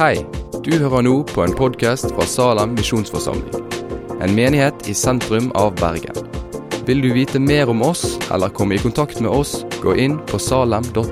[0.00, 0.22] Hei,
[0.64, 3.66] du hører nå på en podkast fra Salem misjonsforsamling.
[4.24, 6.16] En menighet i sentrum av Bergen.
[6.88, 10.40] Vil du vite mer om oss eller komme i kontakt med oss, gå inn på
[10.40, 11.04] salem.no.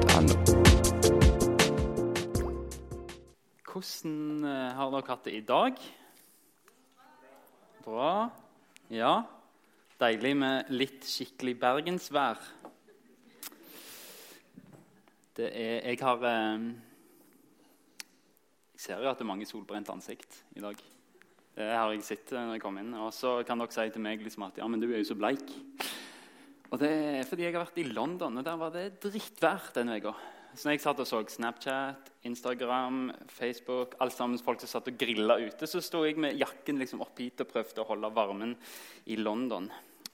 [3.69, 5.85] Hvordan eh, har dere hatt det i dag?
[7.85, 8.17] Bra.
[8.89, 9.15] Ja.
[10.01, 12.41] Deilig med litt skikkelig bergensvær.
[15.37, 16.71] Det er Jeg har eh,
[18.79, 20.79] Jeg ser jo at det er mange solbrente ansikt i dag.
[21.59, 22.93] Det har jeg sett når jeg kom inn.
[22.95, 25.17] Og så kan dere si til meg liksom at ja, men du er jo så
[25.19, 25.51] bleik.
[26.71, 29.97] Og det er fordi jeg har vært i London, og der var det drittvær denne
[29.99, 30.13] uka.
[30.55, 33.01] Så når jeg satt og så Snapchat, Instagram,
[33.35, 37.03] Facebook, alt sammen folk som satt og grilla ute, så sto jeg med jakken liksom
[37.03, 38.55] opp hit og prøvde å holde varmen
[39.11, 39.67] i London.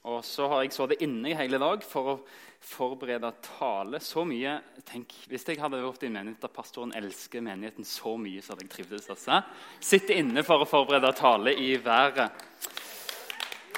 [0.09, 2.19] Og så har jeg sittet inne i hele dag for å
[2.63, 4.57] forberede tale så mye.
[4.87, 8.53] Tenk, Hvis jeg hadde vært i en menighet der pastoren elsker menigheten så mye, så
[8.53, 9.09] hadde jeg trivdes.
[9.13, 9.41] Altså.
[9.79, 12.29] Sitte inne for å forberede tale i været.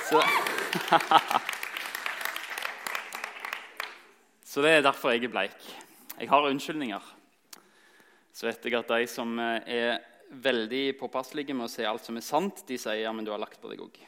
[0.08, 0.22] Så
[4.48, 5.66] Så det er derfor jeg er bleik.
[6.18, 7.04] Jeg har unnskyldninger.
[8.34, 10.00] Så vet jeg at de som er
[10.32, 13.42] veldig påpasselige med å si alt som er sant, de sier ja, men du har
[13.42, 14.00] lagt på deg òg.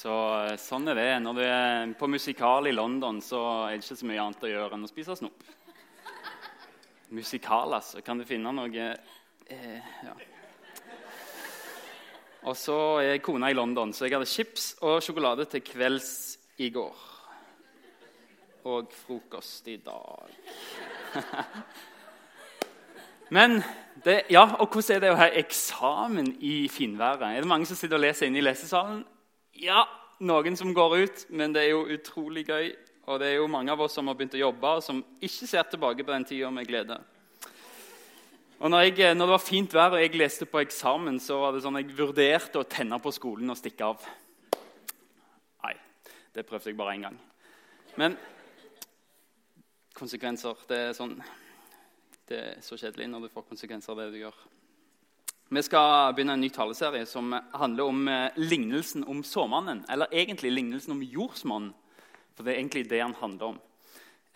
[0.00, 0.12] Så
[0.56, 1.08] Sånn er det.
[1.20, 4.48] Når du er på musikal i London, så er det ikke så mye annet å
[4.48, 5.44] gjøre enn å spise snop.
[7.12, 8.00] Musikal, altså.
[8.06, 8.86] Kan du finne noe
[9.50, 10.14] eh, ja.
[12.48, 16.14] Og så er kona i London, så jeg hadde chips og sjokolade til kvelds
[16.64, 17.04] i går.
[18.72, 20.32] Og frokost i dag.
[23.36, 23.60] Men
[24.00, 27.34] det, ja, og hvordan er det å ha eksamen i finværet?
[27.34, 29.02] Er det mange som sitter og leser inne i lesesalen?
[29.60, 29.84] Ja,
[30.24, 32.70] noen som går ut, men det er jo utrolig gøy.
[33.10, 35.48] Og det er jo mange av oss som har begynt å jobbe, og som ikke
[35.50, 36.96] ser tilbake på den tida med glede.
[38.60, 41.52] Og når, jeg, når, det var fint vær og jeg leste på eksamen, så var
[41.52, 44.06] det sånn jeg vurderte å tenne på skolen og stikke av.
[45.64, 45.74] Nei,
[46.36, 47.18] det prøvde jeg bare én gang.
[48.00, 48.16] Men
[49.98, 51.16] konsekvenser Det er sånn
[52.28, 54.36] Det er så kjedelig når du får konsekvenser av det du gjør.
[55.50, 59.80] Vi skal begynne en ny taleserie som handler om eh, lignelsen om såmannen.
[59.90, 61.72] Eller egentlig lignelsen om jordsmannen,
[62.36, 63.56] for det er egentlig det han handler om.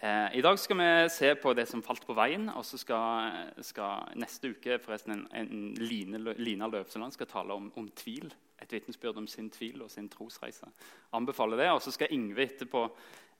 [0.02, 3.30] Eh, I dag skal vi se på det som falt på veien, og så skal,
[3.62, 8.34] skal neste uke forresten en, en Line, Lina Løvseland skal tale om, om tvil.
[8.58, 10.66] Et vitnesbyrd om sin tvil og sin trosreise.
[11.14, 11.68] Anbefaler det.
[11.76, 12.88] Og så skal Ingve etterpå,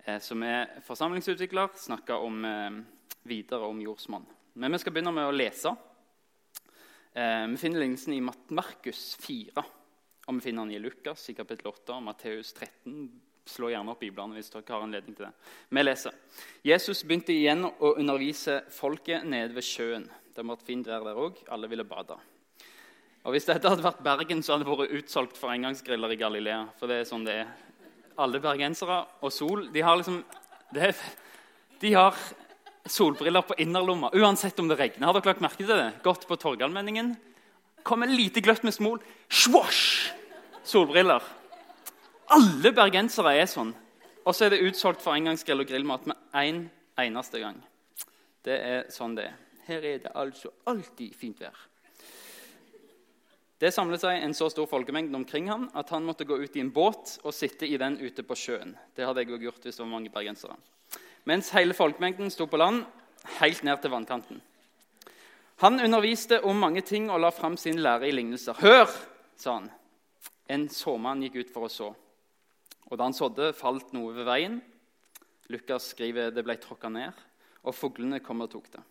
[0.05, 2.79] eh, som er forsamlingsutvikler, snakke om, eh,
[3.27, 4.31] videre om jordsmann.
[4.55, 5.75] Men vi skal begynne med å lese.
[7.15, 9.63] Eh, vi finner lignelsen i Markus 4,
[10.27, 13.05] og vi finner den i Lukas i kapittel 8 og Matteus 13.
[13.47, 15.31] Slå gjerne opp Biblene hvis dere har anledning til det.
[15.71, 16.17] Vi leser.
[16.67, 20.09] Jesus begynte igjen å undervise folket nede ved sjøen.
[20.35, 21.39] Det har vært fint vær der òg.
[21.55, 22.17] Alle ville bade.
[23.23, 26.65] Og Hvis dette hadde vært Bergen, så hadde det vært utsolgt for engangsgriller i Galilea.
[26.81, 27.53] For det er sånn det er.
[28.19, 30.19] Alle bergensere og sol de har liksom
[30.75, 30.91] det,
[31.79, 32.19] De har
[32.87, 35.07] solbriller på innerlomma uansett om det regner.
[35.07, 35.93] Har dere lagt merke til det?
[36.05, 37.15] Gått på Torgallmenningen.
[37.85, 39.01] Kommer lite gløtt med smol.
[39.29, 40.13] Svosj!
[40.65, 41.25] Solbriller.
[42.33, 43.75] Alle bergensere er sånn.
[44.25, 47.59] Og så er det utsolgt for engangsgrill og grillmat med én en eneste gang.
[48.45, 49.39] Det er sånn det er.
[49.65, 51.57] Her er det altså alltid fint vær.
[53.61, 56.61] Det samlet seg en så stor folkemengde omkring ham at han måtte gå ut i
[56.61, 58.75] en båt og sitte i den ute på sjøen.
[58.97, 60.57] Det hadde jeg òg gjort hvis det var mange bergensere
[61.29, 62.85] mens hele folkemengden sto på land
[63.41, 64.43] helt ned til vannkanten.
[65.63, 68.59] Han underviste om mange ting og la fram sin lære i lignelser.
[68.59, 68.91] Hør,
[69.37, 69.69] sa han.
[70.51, 71.91] En såmann gikk ut for å så.
[72.91, 74.59] Og da han sådde, falt noe ved veien.
[75.53, 77.13] Lukas skriver det ble tråkka ned,
[77.65, 78.83] og fuglene kom og tok det.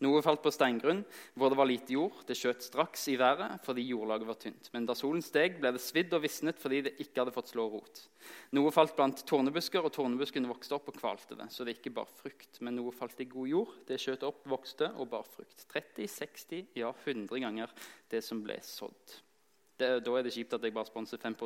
[0.00, 1.02] Noe falt på steingrunn,
[1.36, 2.22] hvor det var lite jord.
[2.24, 4.70] Det skjøt straks i været fordi jordlaget var tynt.
[4.72, 7.66] Men da solen steg, ble det svidd og visnet fordi det ikke hadde fått slå
[7.68, 8.00] rot.
[8.56, 11.50] Noe falt blant tornebusker, og tornebuskene vokste opp og kvalte det.
[11.52, 12.62] Så det ikke bar frukt.
[12.64, 13.74] Men noe falt i god jord.
[13.88, 15.66] Det skjøt opp, vokste og bar frukt.
[15.68, 17.76] 30, 60, ja 100 ganger
[18.10, 19.18] det som ble sådd.
[19.80, 21.36] Det, da er det kjipt at jeg bare sponser 5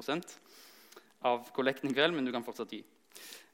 [1.24, 2.84] av kollekten i kveld, men du kan fortsatt gi.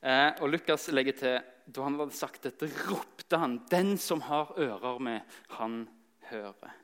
[0.00, 1.40] Eh, og Lukas legger til
[1.70, 5.88] da han hadde sagt dette, ropte han, 'Den som har ører med, han
[6.30, 6.76] hører.'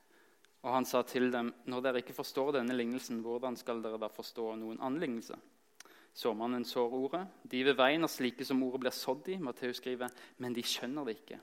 [0.63, 4.09] Og han sa til dem, 'Når dere ikke forstår denne lignelsen, hvordan skal dere da
[4.09, 5.39] forstå noen annen lignelse?'
[6.17, 7.27] Såmannen sår ordet.
[7.45, 9.37] De ved veien er slike som ordet blir sådd i.
[9.37, 10.09] Matteus skriver,
[10.39, 11.41] 'Men de skjønner det ikke.'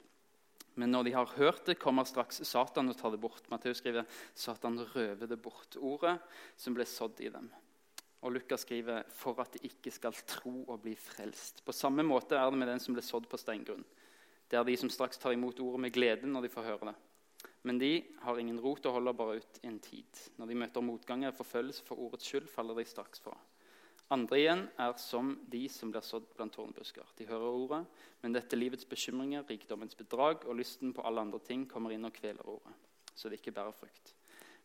[0.75, 3.50] Men når de har hørt det, kommer straks Satan og tar det bort.
[3.51, 6.19] Matteus skriver, 'Satan røver det bort.' Ordet
[6.57, 7.51] som ble sådd i dem.
[8.23, 11.59] Og Lukas skriver for at de ikke skal tro og bli frelst.
[11.65, 13.83] På samme måte er det med den som ble sådd på steingrunn.
[14.47, 16.95] Det er de som straks tar imot ordet med glede når de får høre det.
[17.63, 17.91] Men de
[18.23, 20.23] har ingen rot og holder bare ut en tid.
[20.37, 23.35] Når de møter motgang eller forfølgelse for ordets skyld, faller de straks fra.
[24.11, 27.13] Andre igjen er som de som blir sådd blant tårnbusker.
[27.17, 27.79] De hører ordet,
[28.21, 32.13] men dette livets bekymringer, rikdommens bedrag og lysten på alle andre ting kommer inn og
[32.15, 32.75] kveler ordet,
[33.15, 34.13] så det ikke bærer frukt.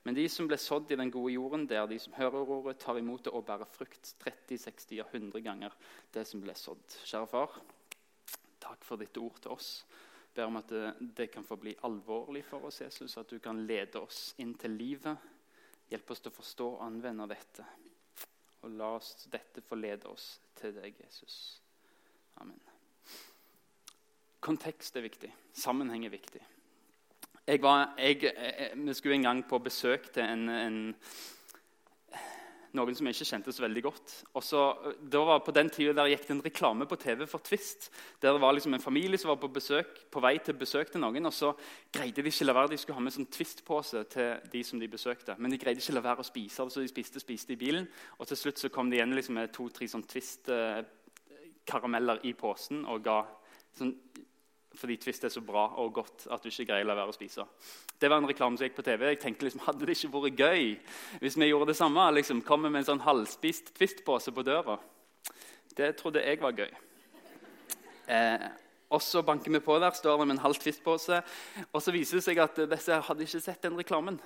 [0.06, 2.78] Men de som ble sådd i den gode jorden, det er de som hører ordet,
[2.80, 5.74] tar imot det og bærer frukt 30, 60 og 100 ganger
[6.14, 6.84] det som ble sådd.
[7.04, 7.58] Kjære far,
[8.62, 9.72] takk for ditt ord til oss.
[10.28, 13.40] Jeg ber om at det, det kan få bli alvorlig for oss, Jesus, at du
[13.42, 15.28] kan lede oss inn til livet.
[15.90, 17.66] Hjelp oss til å forstå og anvende dette.
[18.62, 21.58] Og la oss dette forlede oss til deg, Jesus.
[22.42, 22.60] Amen.
[24.44, 25.30] Kontekst er viktig.
[25.58, 26.42] Sammenheng er viktig.
[27.48, 30.92] Jeg var, jeg, jeg, vi skulle en gang på besøk til en, en,
[32.76, 34.12] noen som jeg ikke kjente så veldig godt.
[34.44, 34.64] Så,
[35.00, 37.88] det var På den tida gikk det en reklame på TV for Twist.
[38.20, 41.00] Der det var liksom en familie som var på, besøk, på vei til besøk til
[41.00, 41.24] noen.
[41.24, 41.56] og Så
[41.90, 44.88] greide de ikke la være, de skulle ha med sånn Twist-pose til de som de
[44.88, 45.34] besøkte.
[45.38, 47.88] Men de greide ikke la være å spise det, så de spiste spiste i bilen.
[48.18, 53.00] Og til slutt så kom de igjen liksom med to-tre sånn Twist-karameller i posen og
[53.08, 53.24] ga
[53.72, 53.96] sånn
[54.78, 57.16] fordi Twist er så bra og godt at du ikke greier å la være å
[57.16, 57.44] spise.
[57.98, 59.08] Det var en reklame som gikk på TV.
[59.10, 60.68] Jeg tenkte liksom, Hadde det ikke vært gøy
[61.22, 62.04] hvis vi gjorde det samme?
[62.14, 64.78] liksom, Kommer med en sånn halvspist Twist-pose på døra.
[65.78, 66.70] Det trodde jeg var gøy.
[68.08, 68.48] Eh,
[68.88, 71.20] og så banker vi på der, står det med en halv Twist-pose.
[71.72, 74.16] Og så viser det seg at disse hadde ikke sett den reklamen.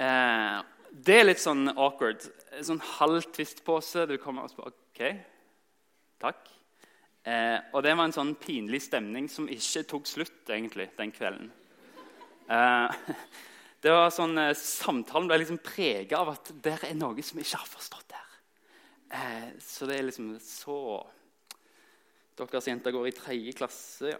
[0.00, 0.58] Eh,
[1.04, 2.24] det er litt sånn awkward.
[2.64, 4.06] Sånn halv Twist-pose.
[4.08, 5.02] Du kommer og spør OK,
[6.22, 6.46] takk.
[7.24, 11.48] Eh, og det var en sånn pinlig stemning som ikke tok slutt egentlig den kvelden.
[12.52, 12.98] Eh,
[13.84, 17.62] det var sånn, eh, Samtalen ble liksom prega av at det er noe som ikke
[17.62, 18.36] har forstått der.
[19.16, 20.78] Eh, så det er liksom så
[22.34, 24.18] Deres jenter går i tredje klasse, ja.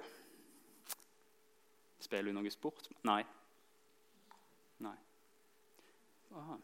[1.99, 2.87] Spiller du noe sport?
[3.09, 3.25] Nei.
[4.87, 4.95] Nei.
[6.39, 6.61] Aha.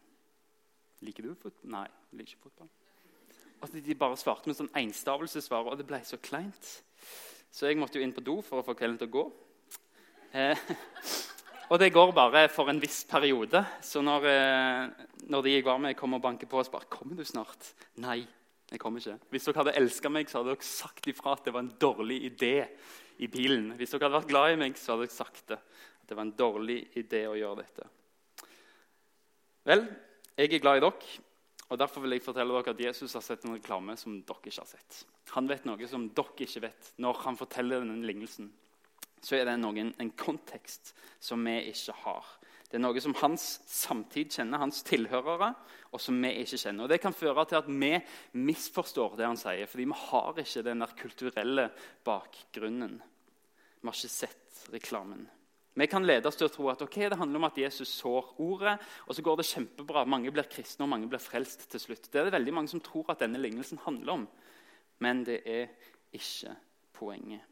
[1.03, 1.73] Liker du fotball?
[1.75, 2.71] Nei, jeg liker ikke fotball.
[3.61, 6.71] Og de bare svarte med sånn enstavelsesvar, og det ble så kleint.
[7.51, 9.23] Så jeg måtte jo inn på do for å få kvelden til å gå.
[10.39, 10.57] Eh,
[11.71, 13.61] og det går bare for en viss periode.
[13.85, 17.15] Så når, eh, når de jeg var med, kommer og banker på, og bare 'Kommer
[17.15, 18.25] du snart?' Nei,
[18.71, 19.19] jeg kommer ikke.
[19.29, 22.23] Hvis dere hadde elska meg, så hadde dere sagt ifra at det var en dårlig
[22.31, 22.67] idé
[23.19, 23.73] i bilen.
[23.75, 25.59] Hvis dere hadde vært glad i meg, så hadde dere sagt det.
[26.01, 27.89] At det var en dårlig idé å gjøre dette.
[29.67, 29.85] Vel,
[30.37, 31.19] jeg er glad i dere.
[31.71, 34.59] Og Derfor vil jeg fortelle dere at Jesus har sett en reklame som dere ikke
[34.59, 35.05] har sett.
[35.37, 36.91] Han vet noe som dere ikke vet.
[36.99, 38.49] Når han forteller denne lignelsen,
[39.21, 40.91] så er det noen, en kontekst
[41.23, 42.27] som vi ikke har.
[42.67, 45.51] Det er noe som hans samtid kjenner, hans tilhørere,
[45.91, 46.85] og som vi ikke kjenner.
[46.85, 47.91] Og Det kan føre til at vi
[48.39, 51.67] misforstår det han sier, fordi vi har ikke den der kulturelle
[52.07, 52.97] bakgrunnen.
[53.79, 55.27] Vi har ikke sett reklamen.
[55.73, 58.73] Vi kan ledes til å tro at okay, det handler om at Jesus sår ordet,
[59.07, 60.03] og så går det kjempebra.
[60.03, 62.09] Mange blir kristne, og mange blir frelst til slutt.
[62.11, 64.27] Det er det veldig mange som tror at denne lignelsen handler om.
[65.01, 65.71] Men det er
[66.11, 66.57] ikke
[66.97, 67.47] poenget.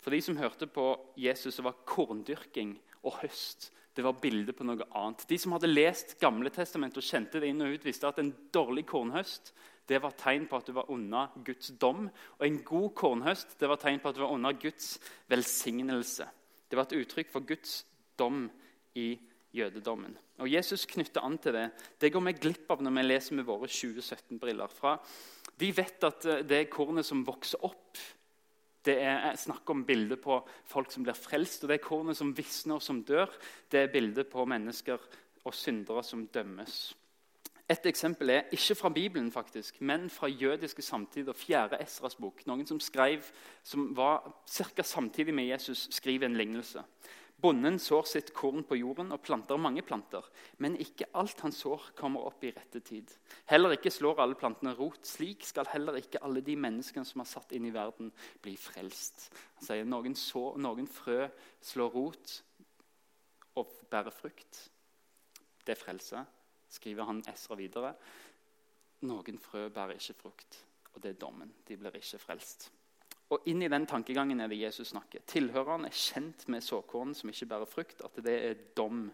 [0.00, 0.88] For de som hørte på
[1.20, 2.74] Jesus, så var korndyrking
[3.04, 5.22] og høst det var bilde på noe annet.
[5.30, 8.32] De som hadde lest Gamle testament og kjente det inn og ut, visste at en
[8.54, 9.52] dårlig kornhøst
[9.86, 12.08] det var tegn på at du var unna Guds dom.
[12.40, 14.96] Og en god kornhøst det var tegn på at du var unna Guds
[15.30, 16.26] velsignelse.
[16.74, 17.84] Det var et uttrykk for Guds
[18.18, 18.48] dom
[18.98, 19.12] i
[19.54, 20.16] jødedommen.
[20.42, 21.68] Og Jesus knytter an til det.
[22.02, 24.72] Det går vi glipp av når vi leser med våre 2017-briller.
[24.74, 24.96] fra.
[25.54, 28.00] De vet at eh, det kornet som vokser opp.
[28.82, 32.74] Det er snakk om bilder på folk som blir frelst, og det kornet som visner
[32.74, 33.30] og som dør.
[33.70, 34.98] Det er bilder på mennesker
[35.44, 36.90] og syndere som dømmes.
[37.70, 41.32] Et eksempel er ikke fra Bibelen, faktisk, men fra jødiske samtider.
[41.32, 42.42] Fjerde Esras bok.
[42.46, 43.24] Noen som skrev,
[43.62, 44.82] som var ca.
[44.82, 46.82] samtidig med Jesus, skriver en lignelse.
[47.40, 50.28] Bonden sår sitt korn på jorden og planter mange planter.
[50.58, 53.08] Men ikke alt han sår, kommer opp i rette tid.
[53.48, 55.00] Heller ikke slår alle plantene rot.
[55.06, 58.12] Slik skal heller ikke alle de menneskene som er satt inn i verden,
[58.44, 59.30] bli frelst.
[59.56, 61.24] Han sier noen, så, noen frø
[61.64, 62.38] slår rot
[63.56, 64.66] og bærer frukt.
[65.64, 66.24] Det frelser
[66.74, 67.94] skriver han Esra videre.
[69.04, 70.58] Noen frø bærer ikke frukt,
[70.94, 71.52] og det er dommen.
[71.68, 72.70] De blir ikke frelst.
[73.32, 75.24] Og Inn i den tankegangen er det Jesus snakker.
[75.26, 79.08] Tilhørerne er kjent med såkorn som ikke bærer frukt, at det er dom.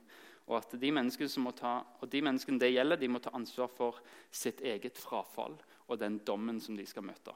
[0.51, 4.01] Og at de menneskene, ta, og de menneskene det gjelder, de må ta ansvar for
[4.35, 5.55] sitt eget frafall
[5.87, 7.35] og den dommen som de skal møte.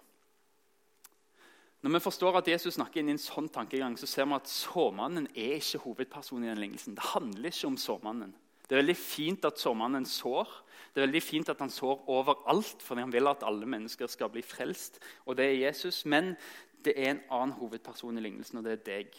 [1.84, 4.48] Når vi forstår at Jesus snakker inn i en sånn tankegang, så ser vi at
[4.48, 6.96] såmannen er ikke hovedpersonen i den lignelsen.
[6.96, 8.32] Det handler ikke om såmannen.
[8.64, 10.48] Det er veldig fint at såmannen sår.
[10.94, 14.30] Det er veldig fint at han sår overalt, fordi han vil at alle mennesker skal
[14.32, 15.00] bli frelst.
[15.26, 16.04] Og det er Jesus.
[16.06, 16.36] Men
[16.84, 19.14] Det er en annen hovedperson i lignelsen, og det er deg.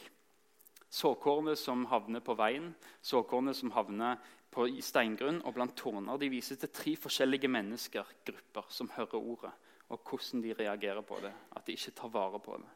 [0.94, 4.20] Såkornet som havner på veien, såkornet som havner
[4.54, 9.52] på steingrunn og blant torner, de viser til tre forskjellige mennesker, grupper, som hører ordet,
[9.90, 11.34] og hvordan de reagerer på det.
[11.58, 12.70] At de ikke tar vare på det.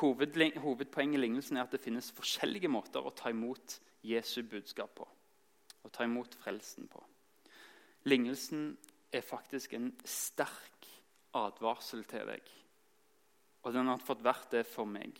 [0.00, 5.06] Hovedpoenget i lignelsen er at det finnes forskjellige måter å ta imot Jesu budskap på.
[5.82, 7.02] Å ta imot frelsen på.
[8.10, 8.72] Lignelsen
[9.12, 10.88] er faktisk en sterk
[11.36, 12.50] advarsel til deg.
[13.62, 15.14] Og den har fått vært det for meg.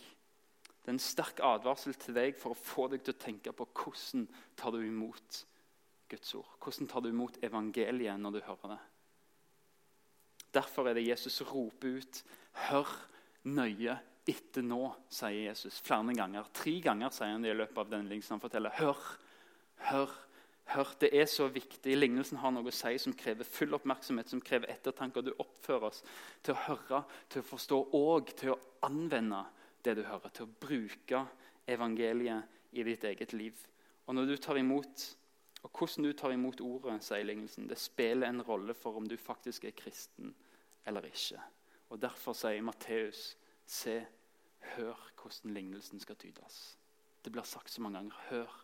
[0.83, 3.69] Det er en sterk advarsel til deg for å få deg til å tenke på
[3.71, 4.25] hvordan
[4.59, 5.43] tar du imot
[6.11, 6.49] Guds ord.
[6.59, 8.81] Hvordan tar du imot evangeliet når du hører det?
[10.53, 12.89] Derfor er det Jesus roper ut 'Hør
[13.43, 13.95] nøye
[14.27, 16.45] etter nå', sier Jesus flere ganger.
[16.53, 18.35] Tre ganger sier han det i løpet av denne lignelsen.
[18.35, 18.99] Han forteller 'Hør,
[19.89, 20.11] hør,
[20.65, 20.95] hør'.
[20.99, 21.97] Det er så viktig.
[21.97, 25.19] Lignelsen har noe å si som krever full oppmerksomhet, som krever ettertanke.
[25.19, 26.03] Og du oppfører oss
[26.43, 29.45] til å høre, til å forstå og til å anvende
[29.83, 30.29] det du hører.
[30.29, 31.25] Til å bruke
[31.67, 33.53] evangeliet i ditt eget liv.
[34.07, 35.17] Og når du tar imot
[35.63, 39.15] og hvordan du tar imot ordet, sier lignelsen, det spiller en rolle for om du
[39.17, 40.33] faktisk er kristen
[40.85, 41.39] eller ikke.
[41.89, 44.01] Og Derfor sier Matteus, se,
[44.75, 46.77] hør hvordan lignelsen skal tydes.
[47.23, 48.19] Det blir sagt så mange ganger.
[48.29, 48.55] Hør,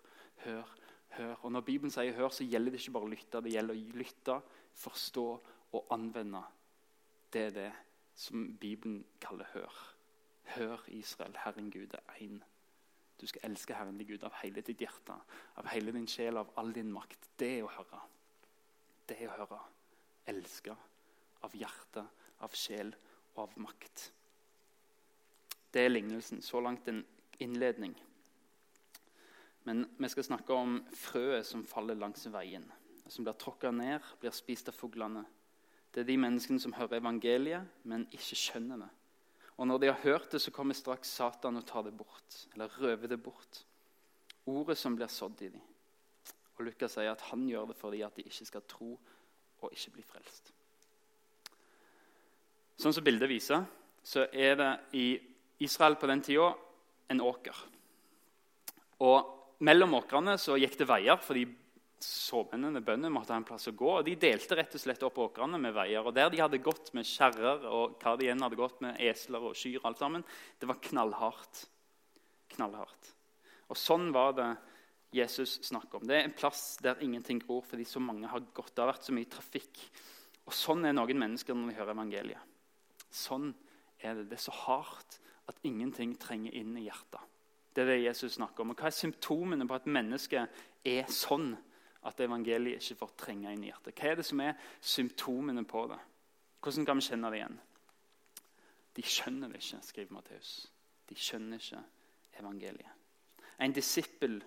[0.44, 0.89] hør, hør.
[1.18, 3.42] Og Når Bibelen sier 'hør', så gjelder det ikke bare å lytte.
[3.42, 4.42] Det gjelder å lytte,
[4.74, 6.44] forstå og anvende.
[7.34, 7.72] Det er det
[8.16, 9.96] som Bibelen kaller 'hør'.
[10.44, 12.44] Hør, Israel, Herren Gud er én.
[13.22, 15.16] Du skal elske Herren din Gud av hele ditt hjerte,
[15.56, 17.30] av hele din sjel, av all din makt.
[17.40, 18.00] Det er å høre.
[19.10, 19.60] Det er å høre.
[20.26, 20.76] Elske
[21.44, 22.06] av hjerte,
[22.40, 22.94] av sjel
[23.36, 24.12] og av makt.
[25.74, 26.42] Det er lignelsen.
[26.42, 27.06] Så langt en
[27.40, 27.96] innledning.
[29.70, 32.64] Men vi skal snakke om frøet som faller langs veien.
[33.06, 35.22] Som blir tråkka ned, blir spist av fuglene.
[35.94, 38.90] Det er de menneskene som hører evangeliet, men ikke skjønner det.
[39.62, 42.40] Og når de har hørt det, så kommer straks Satan og tar det bort.
[42.56, 43.62] Eller røver det bort.
[44.50, 45.62] Ordet som blir sådd i dem.
[46.58, 50.00] Og Lukas sier at han gjør det fordi at de ikke skal tro og ikke
[50.00, 50.50] bli frelst.
[52.80, 53.70] Sånn som bildet viser,
[54.02, 55.10] så er det i
[55.62, 56.56] Israel på den tida
[57.14, 57.68] en åker.
[59.06, 61.44] Og Mellom åkrene så gikk det veier, fordi
[62.00, 63.90] såmennene, bøndene, måtte ha en plass å gå.
[63.98, 66.06] og De delte rett og slett opp åkrene med veier.
[66.06, 69.50] og Der de hadde gått med kjerrer og hva de igjen hadde gått med esler
[69.50, 70.24] og kyr, alt sammen,
[70.60, 71.66] det var knallhardt.
[72.56, 73.14] Knallhardt.
[73.70, 74.50] Og Sånn var det
[75.12, 76.08] Jesus snakker om.
[76.08, 78.72] Det er en plass der ingenting gror fordi så mange har gått.
[78.76, 79.82] Det har vært så mye trafikk.
[80.48, 82.56] Og Sånn er noen mennesker når de hører evangeliet.
[83.12, 83.52] Sånn
[84.00, 84.30] er det.
[84.32, 87.22] Det er så hardt at ingenting trenger inn i hjertet.
[87.76, 88.74] Det er det Jesus snakker om.
[88.74, 91.54] Og Hva er symptomene på at mennesket er sånn?
[92.08, 93.96] at evangeliet ikke får trenge inn i hjertet?
[93.98, 96.00] Hva er det som er symptomene på det?
[96.64, 97.60] Hvordan kan vi kjenne det igjen?
[98.96, 100.54] De skjønner det ikke, skriver Matteus.
[101.10, 101.84] De skjønner ikke
[102.40, 102.96] evangeliet.
[103.60, 104.40] En disippel,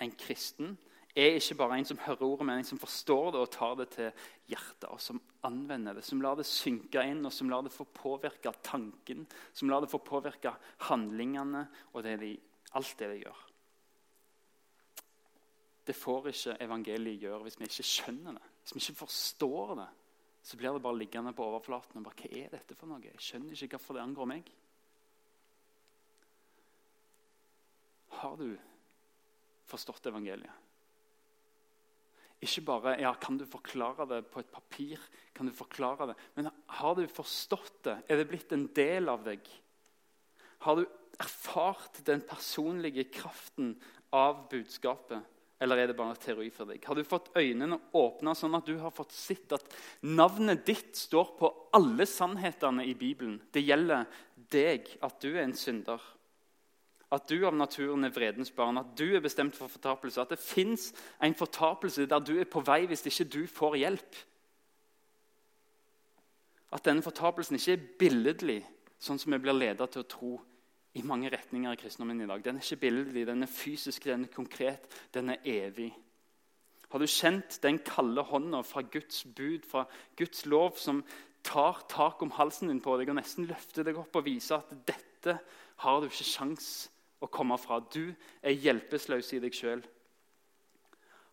[0.00, 0.76] en kristen,
[1.16, 3.88] er ikke bare en som hører ordet, men en som forstår det og tar det
[3.96, 7.72] til hjertet, og som anvender det, som lar det synke inn, og som lar det
[7.74, 9.24] få påvirke tanken,
[9.56, 10.52] som lar det få påvirke
[10.86, 12.30] handlingene og det de,
[12.78, 13.40] alt det de gjør.
[15.86, 18.48] Det får ikke evangeliet gjøre hvis vi ikke skjønner det.
[18.62, 19.88] Hvis vi ikke forstår det,
[20.42, 21.98] så blir det bare liggende på overflaten.
[22.00, 23.02] og bare, Hva er dette for noe?
[23.04, 24.50] Jeg skjønner ikke hvorfor det angår meg.
[28.20, 28.50] Har du
[29.70, 30.68] forstått evangeliet?
[32.40, 35.00] Ikke bare ja, kan du forklare det på et papir,
[35.36, 36.48] kan du forklare det, men
[36.78, 37.96] har du forstått det?
[38.08, 39.44] Er det blitt en del av deg?
[40.64, 40.86] Har du
[41.20, 43.74] erfart den personlige kraften
[44.12, 45.22] av budskapet?
[45.60, 46.80] Eller er det bare teori for deg?
[46.88, 49.66] Har du fått øynene åpna sånn at du har fått sett at
[50.08, 53.36] navnet ditt står på alle sannhetene i Bibelen?
[53.52, 54.08] Det gjelder
[54.52, 56.00] deg, at du er en synder.
[57.12, 60.22] At du av naturen er vredens barn, at du er bestemt for fortapelse.
[60.22, 64.20] At det fins en fortapelse der du er på vei hvis ikke du får hjelp.
[66.72, 68.60] At denne fortapelsen ikke er billedlig,
[69.02, 70.36] sånn som vi blir ledet til å tro
[70.94, 72.42] i mange retninger i kristendommen i dag.
[72.44, 75.92] Den er ikke billedlig, den er fysisk, den er konkret, den er evig.
[76.90, 79.84] Har du kjent den kalde hånda fra Guds bud, fra
[80.18, 81.04] Guds lov, som
[81.46, 84.74] tar tak om halsen din på deg og nesten løfter deg opp og viser at
[84.88, 85.36] dette
[85.84, 86.66] har du ikke sjans
[87.22, 87.78] å komme fra.
[87.80, 88.10] Du
[88.42, 89.84] er hjelpeløs i deg sjøl.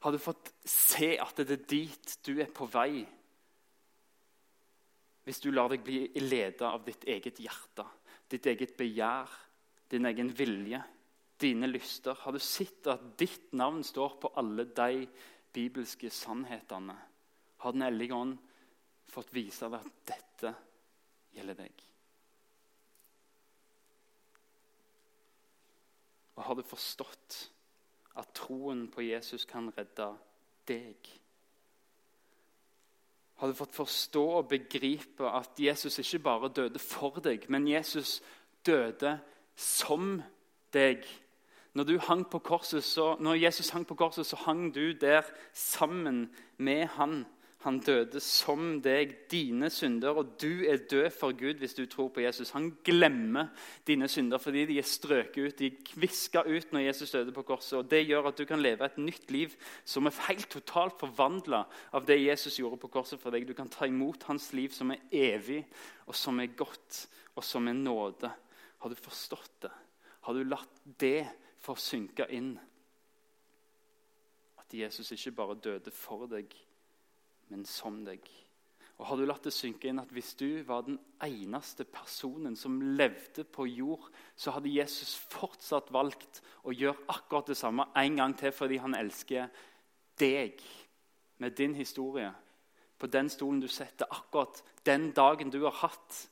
[0.05, 3.01] Har du fått se at det er dit du er på vei?
[5.25, 7.83] Hvis du lar deg bli ledet av ditt eget hjerte,
[8.29, 9.33] ditt eget begjær,
[9.91, 10.81] din egen vilje,
[11.41, 12.17] dine lyster?
[12.19, 15.07] Har du sett at ditt navn står på alle de
[15.53, 16.95] bibelske sannhetene?
[17.57, 18.37] Har Den hellige ånd
[19.09, 20.53] fått vise deg at dette
[21.35, 21.85] gjelder deg?
[26.37, 27.37] Og har du forstått
[28.17, 30.11] at troen på Jesus kan redde
[30.69, 31.09] deg?
[33.37, 38.19] Har du fått forstå og begripe at Jesus ikke bare døde for deg, men Jesus
[38.65, 39.17] døde
[39.57, 40.21] som
[40.73, 41.03] deg?
[41.77, 47.25] Når, korset, så, når Jesus hang på korset, så hang du der sammen med han.
[47.65, 52.11] Han døde som deg, dine synder, og du er død for Gud hvis du tror
[52.13, 52.53] på Jesus.
[52.53, 53.49] Han glemmer
[53.87, 57.79] dine synder fordi de er strøket ut, de kviska ut når Jesus døde på korset.
[57.79, 61.63] og Det gjør at du kan leve et nytt liv som er helt totalt forvandla
[61.91, 63.47] av det Jesus gjorde på korset for deg.
[63.49, 65.65] Du kan ta imot hans liv som er evig,
[66.05, 68.31] og som er godt, og som er nåde.
[68.77, 69.73] Har du forstått det?
[70.27, 71.27] Har du latt det
[71.63, 72.55] få synke inn?
[74.59, 76.51] At Jesus ikke bare døde for deg,
[77.49, 78.25] men som deg.
[78.97, 82.79] Og Har du latt det synke inn at hvis du var den eneste personen som
[82.97, 88.33] levde på jord, så hadde Jesus fortsatt valgt å gjøre akkurat det samme en gang
[88.37, 89.51] til fordi han elsker
[90.17, 90.63] deg
[91.37, 92.31] med din historie.
[92.97, 96.23] På den stolen du setter akkurat den dagen du har hatt.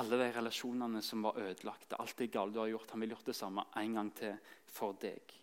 [0.00, 2.94] Alle de relasjonene som var ødelagte, alt det gale du har gjort.
[2.94, 4.38] Han vil gjøre det samme en gang til
[4.72, 5.34] for deg.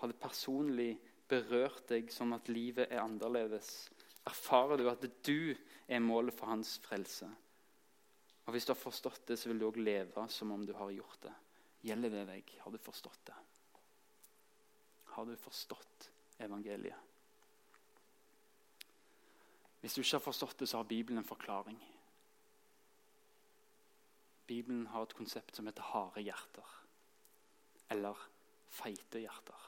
[0.00, 0.94] Har det personlig
[1.28, 3.90] berørt deg sånn at livet er annerledes?
[4.30, 7.28] Erfarer du at du er målet for hans frelse?
[8.46, 10.90] Og Hvis du har forstått det, så vil du òg leve som om du har
[10.90, 11.34] gjort det.
[11.86, 12.56] Gjelder det deg?
[12.64, 13.36] Har du forstått det?
[15.12, 16.08] Har du forstått
[16.40, 17.06] evangeliet?
[19.80, 21.78] Hvis du ikke har forstått det, så har Bibelen en forklaring.
[24.50, 26.76] Bibelen har et konsept som heter harde hjerter.
[27.94, 28.18] Eller
[28.70, 29.66] feite hjerter.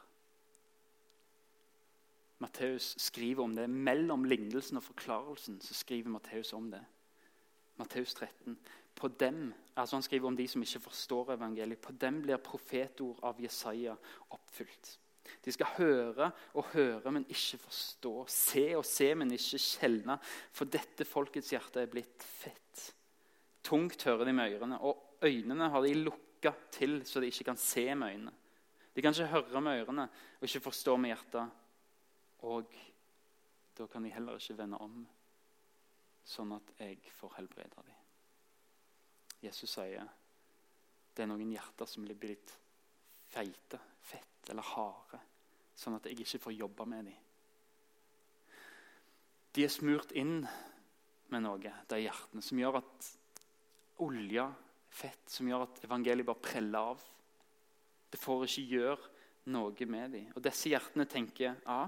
[2.42, 3.68] Matteus skriver om det.
[3.70, 6.82] Mellom lignelsen og forklarelsen så skriver Matteus om det.
[7.78, 8.58] Matteus 13.
[8.94, 11.80] På dem, altså Han skriver om de som ikke forstår evangeliet.
[11.80, 13.94] På dem blir profetord av Jesaja
[14.30, 14.98] oppfylt.
[15.44, 18.26] De skal høre og høre, men ikke forstå.
[18.28, 20.18] Se og se, men ikke skjelne.
[20.52, 22.92] For dette folkets hjerte er blitt fett.
[23.62, 27.60] Tungt hører de med ørene, og øynene har de lukka til så de ikke kan
[27.60, 28.32] se med øynene.
[28.94, 30.08] De kan ikke høre med ørene
[30.40, 31.50] og ikke forstå med hjertet.
[32.42, 32.74] Og
[33.78, 35.04] da kan de heller ikke vende om,
[36.24, 37.94] sånn at jeg får helbrede dem.
[39.42, 40.10] Jesus sier
[41.12, 42.52] det er noen hjerter som blir blitt
[43.32, 45.18] feite, fett eller harde,
[45.76, 47.18] sånn at jeg ikke får jobbe med dem.
[49.52, 50.38] De er smurt inn
[51.32, 53.08] med noe, de hjertene, som gjør at
[54.02, 54.44] olje,
[54.92, 57.02] fett, som gjør at evangeliet bare preller av.
[58.12, 59.10] Det får ikke gjøre
[59.52, 60.30] noe med dem.
[60.36, 61.80] Og disse hjertene tenker ja,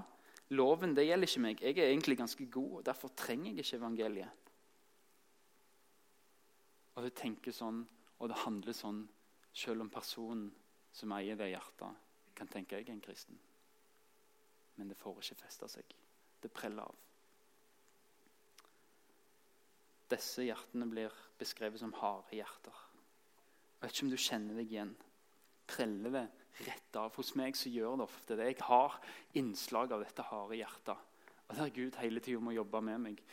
[0.53, 1.61] Loven det gjelder ikke meg.
[1.63, 4.51] Jeg er egentlig ganske god, og derfor trenger jeg ikke evangeliet.
[6.95, 7.81] Og det tenker sånn,
[8.21, 9.01] og det handler sånn,
[9.55, 10.51] selv om personen
[10.95, 12.03] som eier det hjertet,
[12.35, 13.39] kan tenke jeg er en kristen.
[14.75, 15.95] Men det får ikke feste seg.
[16.43, 17.04] Det preller av.
[20.11, 22.81] Disse hjertene blir beskrevet som harde hjerter.
[23.75, 24.93] Jeg vet ikke om du kjenner deg igjen.
[25.69, 26.25] Preller det
[26.65, 27.15] rett av.
[27.17, 28.51] Hos meg så gjør det ofte det.
[28.51, 28.99] Jeg har
[29.37, 31.11] innslag av dette harde hjertet.
[31.45, 33.25] Og der Gud hele tida må jobbe med meg.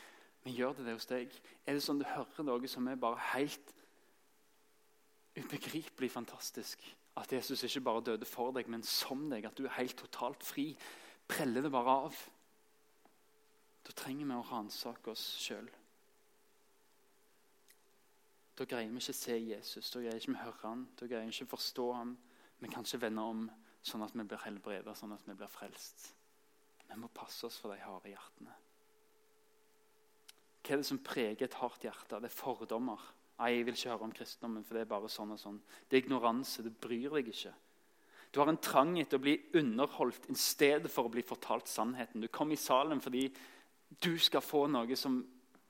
[0.43, 1.37] Men gjør det det hos deg?
[1.67, 3.75] Er det sånn du hører noe som er bare helt
[5.39, 6.83] ubegripelig fantastisk?
[7.21, 9.47] At Jesus ikke bare døde for deg, men som deg.
[9.47, 10.73] At du er helt totalt fri.
[11.29, 12.25] Preller det bare av?
[13.87, 15.69] Da trenger vi å ransake oss sjøl.
[18.59, 21.09] Da greier vi ikke å se Jesus, da greier vi ikke å høre ham, da
[21.09, 22.17] greier vi ikke å forstå ham
[22.63, 23.47] Vi kan ikke vende om
[23.83, 26.13] sånn at vi blir helbredet, sånn at vi blir frelst.
[26.87, 28.53] Vi må passe oss for de harde hjertene.
[30.63, 32.21] Hva er det som preger et hardt hjerte?
[32.23, 33.03] Det er fordommer.
[33.41, 35.59] Nei, jeg vil ikke høre om kristendommen, for det er bare sånn og sånn.
[35.91, 36.63] Det er ignoranse.
[36.63, 37.55] Du bryr deg ikke.
[38.33, 42.23] Du har en trang etter å bli underholdt i stedet for å bli fortalt sannheten.
[42.23, 43.27] Du kom i salen fordi
[44.01, 45.19] du skal få noe som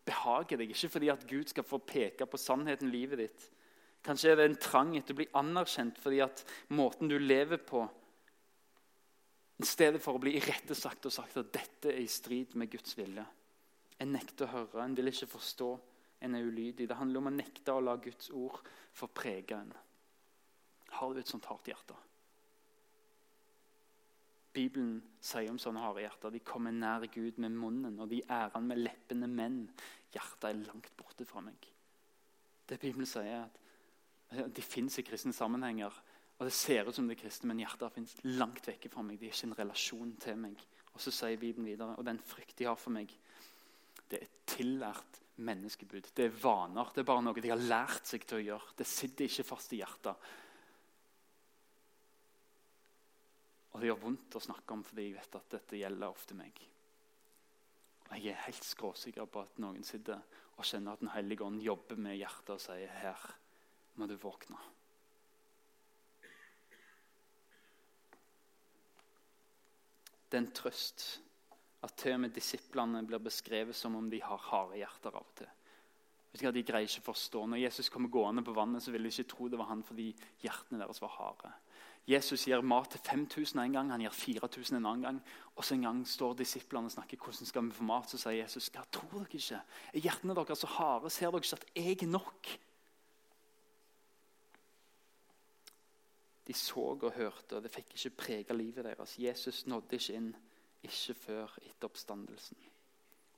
[0.06, 3.48] behager deg, ikke fordi at Gud skal få peke på sannheten i livet ditt.
[4.02, 6.42] Kanskje er det en trang etter å bli anerkjent fordi at
[6.74, 7.84] måten du lever på
[9.62, 12.96] I stedet for å bli irettesagt og sagt at dette er i strid med Guds
[12.98, 13.22] vilje.
[14.02, 15.68] En nekter å høre, en vil ikke forstå,
[16.26, 16.88] en er ulydig.
[16.90, 18.58] Det handler om å nekte å la Guds ord
[18.98, 19.70] få prege en.
[20.98, 21.94] Har du et sånt hardt hjerte?
[24.52, 28.52] Bibelen sier om sånne harde hjerter de kommer nær Gud med munnen, og de ærer
[28.56, 29.62] han med leppene, men
[30.12, 31.68] hjertet er langt borte fra meg.
[32.68, 33.46] Det Bibelen sier,
[34.32, 35.92] er at de fins i kristne sammenhenger.
[36.38, 39.20] Og Det ser ut som det er kristne, men hjertet fins langt vekke fra meg.
[39.20, 40.62] De er ikke en relasjon til meg.
[40.92, 43.12] Og så sier Bibelen videre, og den frykt de har for meg,
[44.10, 46.10] det er tillært menneskebud.
[46.14, 46.90] Det er vaner.
[46.92, 48.74] Det er bare noe de har lært seg til å gjøre.
[48.76, 50.32] Det sitter ikke fast i hjertet.
[53.72, 56.61] Og det gjør vondt å snakke om fordi jeg vet at dette gjelder ofte meg.
[58.11, 60.20] Og jeg er helt skråsikker på at noen sitter
[60.58, 63.24] og kjenner at Den hellige ånd jobber med hjertet og sier her
[63.96, 64.61] må du våkne.
[70.28, 71.02] Det er en trøst
[71.85, 75.35] at til og med disiplene blir beskrevet som om de har harde hjerter av og
[75.40, 75.50] til.
[76.32, 77.42] De greier ikke forstå.
[77.44, 80.06] Når Jesus kommer gående på vannet, så vil de ikke tro det var han fordi
[80.40, 81.50] hjertene deres var harde.
[82.08, 85.20] Jesus gir mat til 5000 en gang, han gir 4000 en annen gang.
[85.54, 88.10] Og så en gang står disiplene og snakker hvordan skal vi få mat.
[88.10, 89.60] Så sier Jesus hva tror dere ikke?
[89.92, 91.10] Er hjertene deres så harde?
[91.10, 92.52] Ser dere ikke at jeg er nok?
[96.42, 99.14] De så og hørte, og det fikk ikke prege livet deres.
[99.18, 100.32] Jesus nådde ikke inn,
[100.82, 102.58] ikke før etter oppstandelsen.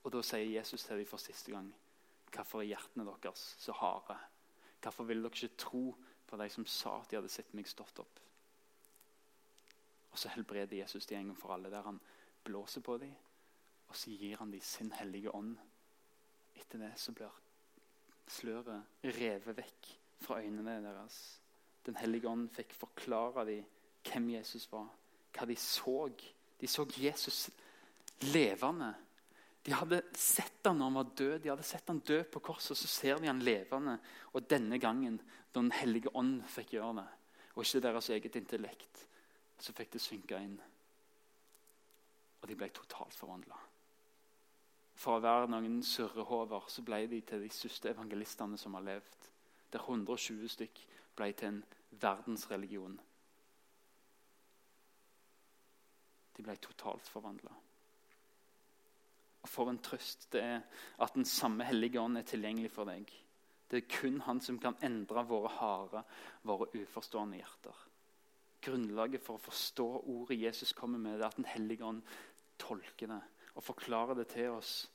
[0.05, 1.73] Og Da sier Jesus til dem for siste gang
[2.35, 4.17] Hvorfor er hjertene deres så harde?
[4.83, 5.95] Hvorfor vil dere ikke tro
[6.27, 8.21] på de som sa at de hadde sett meg stått opp?
[10.15, 11.99] Og Så helbreder Jesus de en gang for alle, der han
[12.45, 13.15] blåser på dem,
[13.89, 15.57] og så gir han dem sin hellige ånd.
[16.55, 17.33] Etter det så blir
[18.31, 19.89] sløret revet vekk
[20.23, 21.17] fra øynene deres.
[21.87, 23.65] Den hellige ånd fikk forklare dem
[24.05, 24.87] hvem Jesus var,
[25.35, 25.97] hva de så.
[26.61, 27.49] De så Jesus
[28.31, 28.93] levende.
[29.67, 31.39] De hadde sett han når han var død.
[31.43, 33.99] De hadde sett han dø på korset, og så ser de han levende.
[34.33, 35.19] Og denne gangen,
[35.51, 37.09] da Den hellige ånd fikk gjøre det,
[37.55, 39.05] og ikke deres eget intellekt,
[39.59, 40.57] så fikk det synke inn.
[42.43, 43.59] Og de ble totalt forvandla.
[44.95, 49.31] Fra å være noen surrehover så ble de til de største evangelistene som har levd.
[49.75, 50.85] Der 120 stykk
[51.19, 51.65] ble til en
[52.03, 52.97] verdensreligion.
[56.35, 57.53] De ble totalt forvandla.
[59.45, 60.63] For en trøst det er
[61.05, 63.11] at den samme hellige ånd er tilgjengelig for deg.
[63.71, 66.05] Det er kun han som kan endre våre harde,
[66.47, 67.83] våre uforstående hjerter.
[68.65, 72.03] Grunnlaget for å forstå ordet Jesus kommer med, det er at Den hellige ånd
[72.59, 73.21] tolker det
[73.55, 74.91] og forklarer det til oss.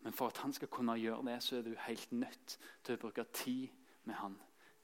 [0.00, 3.00] Men for at han skal kunne gjøre det, så er du helt nødt til å
[3.00, 3.68] bruke tid
[4.04, 4.36] med han.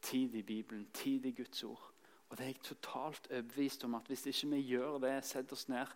[0.02, 1.92] Tid i Bibelen, tid i Guds ord.
[2.29, 5.68] Og det er jeg totalt overbevist om at hvis ikke vi gjør det, setter oss
[5.68, 5.87] ned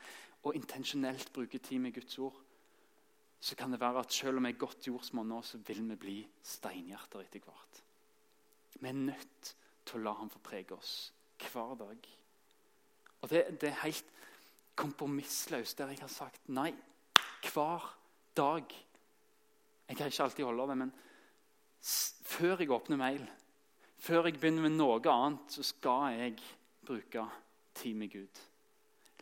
[0.42, 2.36] og intensjonelt bruker tid med Guds ord,
[3.40, 5.96] så kan det være at selv om vi er godt jordsmonn nå, så vil vi
[5.96, 7.82] bli steinhjerter etter hvert.
[8.80, 9.54] Vi er nødt
[9.84, 11.10] til å la ham få prege oss
[11.50, 12.08] hver dag.
[13.20, 14.12] Og det, det er helt
[14.80, 16.72] kompromissløst der jeg har sagt nei
[17.50, 17.84] hver
[18.36, 18.64] dag.
[19.88, 20.92] Jeg kan ikke alltid holde det, men
[22.30, 23.24] før jeg åpner mail,
[24.00, 26.36] før jeg begynner med noe annet, så skal jeg
[26.86, 27.26] bruke
[27.76, 28.42] tid med Gud.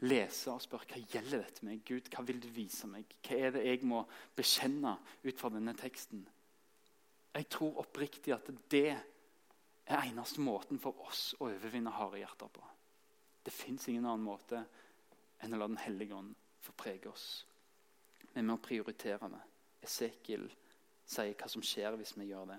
[0.06, 2.06] Lese og spørre hva gjelder dette med Gud.
[2.12, 3.08] Hva vil du vise meg?
[3.26, 4.04] Hva er det jeg må
[4.36, 6.22] bekjenne ut fra denne teksten?
[7.34, 8.92] Jeg tror oppriktig at det
[9.88, 12.64] er eneste måten for oss å overvinne harde hjerter på.
[13.42, 14.60] Det fins ingen annen måte
[15.40, 17.28] enn å la Den hellige ånd få prege oss.
[18.34, 19.40] Vi må prioritere det.
[19.86, 20.44] Esekiel
[21.08, 22.58] sier hva som skjer hvis vi gjør det.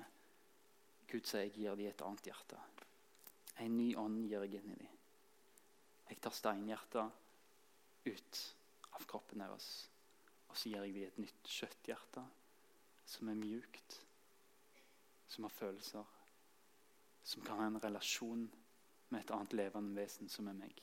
[1.10, 2.58] Gud sier jeg gir dem et annet hjerte.
[3.60, 4.98] En ny ånd gir jeg inn i dem.
[6.10, 8.44] Jeg tar steinhjertet ut
[8.98, 9.68] av kroppen deres.
[10.50, 12.24] Og så gir jeg dem et nytt kjøtthjerte
[13.10, 14.00] som er mjukt,
[15.30, 16.19] som har følelser,
[17.30, 18.48] som kan ha en relasjon
[19.10, 20.80] med et annet levende vesen som er meg.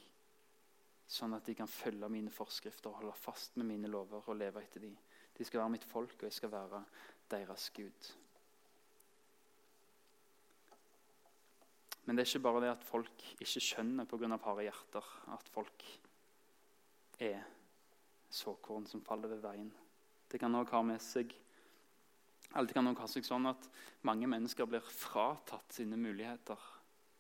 [1.11, 4.63] Sånn at de kan følge mine forskrifter og holde fast med mine lover og leve
[4.63, 4.95] etter dem.
[5.37, 6.83] De skal være mitt folk, og jeg skal være
[7.31, 8.11] deres Gud.
[12.07, 14.39] Men det er ikke bare det at folk ikke skjønner pga.
[14.45, 15.85] harde hjerter, at folk
[17.19, 17.43] er
[18.31, 19.73] såkorn som faller ved veien.
[20.31, 21.35] Det kan òg ha med seg
[22.55, 23.69] det kan også ha seg sånn at
[24.07, 26.61] mange mennesker blir fratatt sine muligheter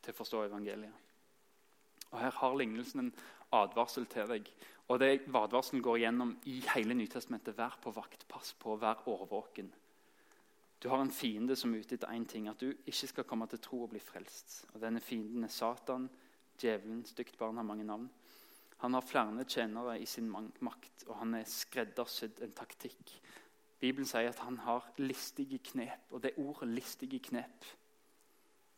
[0.03, 1.03] til å forstå evangeliet.
[2.13, 3.15] Og Her har lignelsen en
[3.57, 4.51] advarsel til deg.
[4.87, 7.57] Og det Advarselen går igjennom i hele Nytestamentet.
[7.59, 9.73] Vær på vakt, pass på, vær årvåken.
[10.83, 13.49] Du har en fiende som er ute etter én ting, at du ikke skal komme
[13.51, 14.61] til tro og bli frelst.
[14.75, 16.07] Og Denne fienden er Satan,
[16.61, 18.07] djevelen, stygt barn har mange navn.
[18.85, 23.15] Han har flere tjenere i sin makt, og han er skreddersydd en taktikk.
[23.81, 27.77] Bibelen sier at han har listige knep, og det ordet 'listige knep'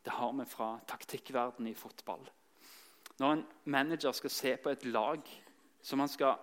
[0.04, 2.30] det har vi fra taktikkverdenen i fotball.
[3.18, 5.20] Når en manager skal se på et lag
[5.82, 6.38] som han skal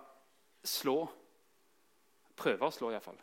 [0.64, 1.06] slå,
[2.36, 3.18] prøve å slå iallfall,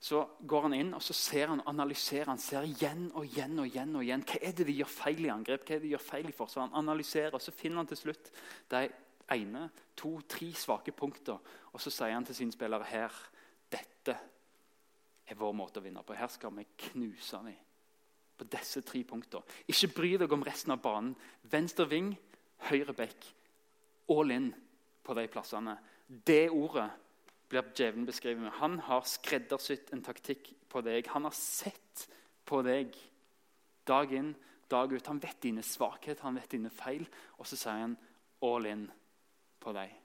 [0.00, 3.68] så går han inn og så ser han, analyserer han, ser igjen og igjen og
[3.68, 3.94] igjen.
[3.96, 4.24] og igjen.
[4.24, 5.66] Hva er det de gjør feil i angrep?
[5.66, 6.70] Hva er det de gjør feil i forsvar?
[6.70, 8.32] Han analyserer, og Så finner han til slutt
[8.70, 8.88] de
[9.36, 11.36] ene, to, tre svake punkter.
[11.72, 13.12] Og så sier han til sine spillere her
[13.70, 14.16] dette
[15.30, 16.16] er vår måte å vinne på.
[16.18, 17.58] Her skal vi knuse dem
[18.40, 19.44] på disse tre punktene.
[19.68, 21.12] Ikke bry deg om resten av banen.
[21.52, 22.14] Venstre ving,
[22.70, 23.28] høyre bekk.
[24.10, 24.52] All in.
[25.02, 25.72] på de plassene.
[26.06, 26.90] Det ordet
[27.48, 28.52] blir djevelen beskrevet med.
[28.60, 31.08] Han har skreddersydd en taktikk på deg.
[31.14, 32.04] Han har sett
[32.46, 32.94] på deg
[33.86, 34.34] dag inn,
[34.70, 35.06] dag ut.
[35.06, 37.06] Han vet dine svakheter, han vet dine feil,
[37.38, 37.96] og så sier han
[38.46, 38.86] all in
[39.60, 39.96] på deg.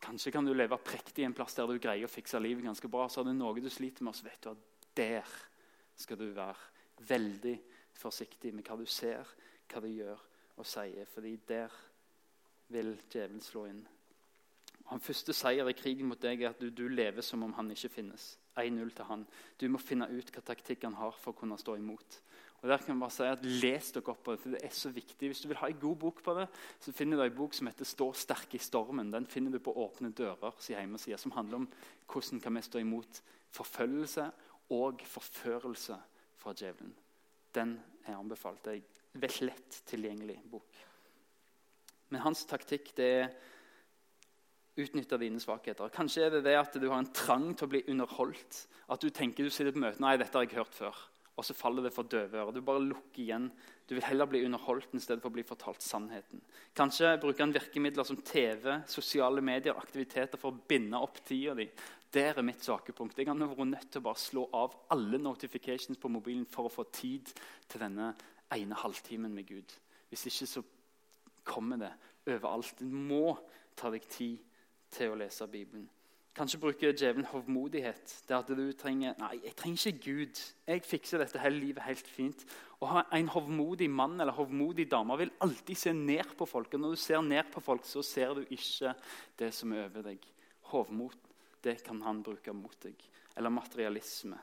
[0.00, 2.90] Kanskje kan du leve prektig i en plass der du greier å fikse livet ganske
[2.90, 3.08] bra.
[3.10, 4.64] Så er det noe du sliter med, så vet du at
[4.98, 5.36] der
[5.98, 7.56] skal du være veldig
[7.98, 9.26] forsiktig med hva du ser,
[9.70, 10.22] hva du gjør
[10.58, 11.06] og sier.
[11.06, 11.72] fordi der
[12.68, 13.86] vil djevelen slå inn.
[14.88, 17.70] Han første seier i krigen mot deg er at du, du lever som om han
[17.70, 18.38] ikke finnes.
[18.58, 19.26] 1-0 til han.
[19.60, 22.20] Du må finne ut hva taktikk han har for å kunne stå imot.
[22.58, 24.72] Og der kan jeg bare si at Les dere opp på det, for det er
[24.74, 25.28] så viktig.
[25.30, 26.48] Hvis du vil ha en god bok på det,
[26.82, 29.12] så finner du en bok som heter 'Stå sterk i stormen'.
[29.12, 30.52] Den finner du på Åpne dører
[31.16, 31.68] som handler om
[32.08, 34.30] hvordan kan vi stå imot forfølgelse
[34.70, 35.96] og forførelse
[36.36, 36.94] fra djevelen.
[37.54, 38.64] Den er anbefalt.
[38.64, 38.82] Det er
[39.14, 40.74] en veldig lett tilgjengelig bok.
[42.10, 43.28] Men hans taktikk det er
[44.76, 45.88] utnytte dine svakheter.
[45.88, 48.66] Kanskje er det det at du har en trang til å bli underholdt.
[48.88, 50.96] At du tenker du sitter på møte Nei, dette har jeg hørt før
[51.38, 52.50] og så faller det for døve ører.
[52.52, 53.46] Du bare lukker igjen.
[53.86, 56.42] Du vil heller bli underholdt enn stedet for å bli fortalt sannheten.
[56.76, 61.68] Kanskje bruker han virkemidler som TV, sosiale medier, aktiviteter for å binde opp tida di.
[62.12, 63.20] Der er mitt sakepunkt.
[63.20, 66.74] Jeg har vært nødt til å bare slå av alle notifications på mobilen for å
[66.74, 67.30] få tid
[67.68, 68.10] til denne
[68.56, 69.76] ene halvtimen med Gud.
[70.10, 70.64] Hvis ikke så
[71.48, 71.92] kommer det
[72.28, 72.74] overalt.
[72.80, 73.36] Du må
[73.78, 74.42] ta deg tid
[74.92, 75.86] til å lese Bibelen.
[76.38, 78.12] Kanskje bruker djevelen hovmodighet.
[78.28, 80.42] Det at du trenger Nei, jeg trenger ikke Gud.
[80.70, 82.44] Jeg fikser dette hele livet helt fint.
[82.78, 86.74] Ha En hovmodig mann eller hovmodig dame vil alltid se ned på folk.
[86.74, 88.94] Og når du ser ned på folk, så ser du ikke
[89.38, 90.28] det som er over deg.
[90.70, 91.26] Hovmot
[91.64, 93.02] det kan han bruke mot deg.
[93.34, 94.38] Eller materialisme.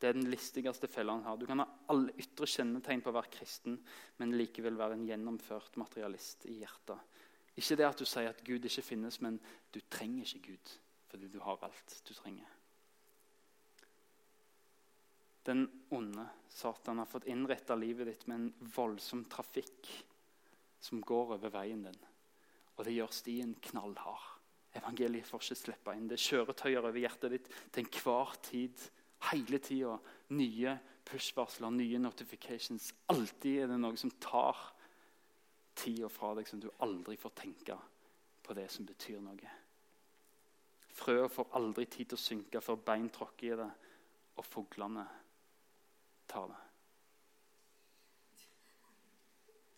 [0.00, 1.36] Det er den listigste fella han har.
[1.36, 3.76] Du kan ha alle ytre kjennetegn på å være kristen,
[4.16, 7.20] men likevel være en gjennomført materialist i hjertet.
[7.56, 9.36] Ikke det at du sier at Gud ikke finnes, men
[9.72, 10.76] du trenger ikke Gud
[11.10, 12.52] fordi du har alt du trenger.
[15.46, 19.90] Den onde Satan har fått innretta livet ditt med en voldsom trafikk
[20.82, 22.00] som går over veien din.
[22.76, 24.32] Og det gjør stien knallhard.
[24.76, 26.08] Evangeliet får ikke slippe inn.
[26.10, 28.82] Det kjøretøyer over hjertet ditt til enhver tid.
[29.30, 29.94] Hele tida.
[30.36, 30.74] Nye
[31.06, 32.90] push-varsler, nye notifications.
[33.14, 34.58] Alltid er det noe som tar
[35.76, 37.78] tida fra deg, som du aldri får tenke
[38.42, 39.54] på det som betyr noe.
[40.96, 43.68] Frøet får aldri tid til å synke før bein tråkker i det,
[44.36, 45.04] og fuglene
[46.30, 46.62] tar det.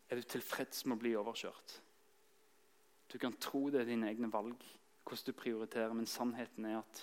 [0.09, 1.75] Er du tilfreds med å bli overkjørt?
[3.09, 4.63] Du kan tro det er dine egne valg,
[5.05, 7.03] hvordan du prioriterer, men sannheten er at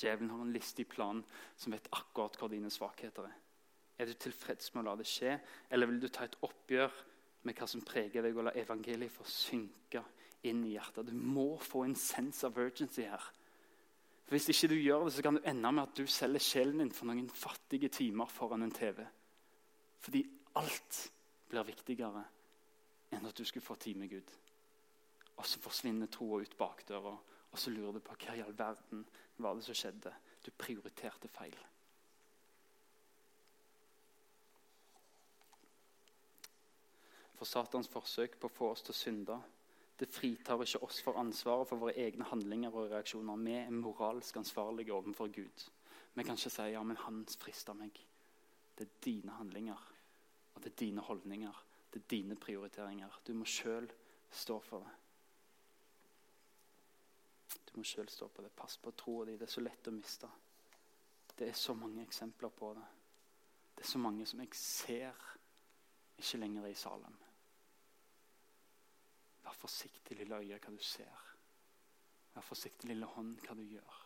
[0.00, 1.22] djevelen har en listig plan
[1.56, 3.36] som vet akkurat hvor dine svakheter er.
[3.98, 5.36] Er du tilfreds med å la det skje,
[5.70, 6.96] eller vil du ta et oppgjør
[7.46, 10.02] med hva som preger deg, og la evangeliet få synke
[10.48, 11.08] inn i hjertet.
[11.08, 13.24] Du må få en sense of urgency her.
[14.24, 16.80] For Hvis ikke du gjør det, så kan du ende med at du selger sjelen
[16.80, 19.04] din for noen fattige timer foran en TV.
[20.00, 20.24] Fordi
[20.56, 21.00] alt
[21.50, 22.24] blir viktigere
[23.14, 24.32] enn at du skulle få tid med Gud.
[25.36, 27.14] Og så forsvinner troa ut bakdøra,
[27.50, 29.04] og så lurer du på hva i all verden
[29.36, 30.12] var det som skjedde.
[30.44, 31.56] Du prioriterte feil.
[37.34, 39.38] For Satans forsøk på å få oss til å synde
[40.00, 43.36] det fritar ikke oss for ansvaret for våre egne handlinger og reaksjoner.
[43.46, 45.66] Vi er moralsk ansvarlige overfor Gud.
[46.14, 47.98] Vi kan ikke si ja, men han frista meg.
[48.74, 49.90] Det er dine handlinger
[50.54, 51.64] og det er dine holdninger.
[51.92, 53.20] Det er dine prioriteringer.
[53.26, 53.90] Du må sjøl
[54.30, 54.94] stå for det.
[57.68, 58.50] Du må sjøl stå på det.
[58.56, 59.36] Pass på troa di.
[59.38, 60.30] Det er så lett å miste.
[61.34, 62.86] Det er så mange eksempler på det.
[63.74, 65.22] Det er så mange som jeg ser
[66.18, 67.16] ikke lenger i Salem.
[69.44, 71.24] Vær forsiktig, lille øye, hva du ser.
[72.34, 73.98] Vær forsiktig, lille hånd, hva du gjør.